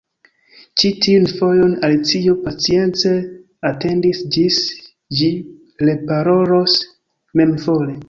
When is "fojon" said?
1.33-1.75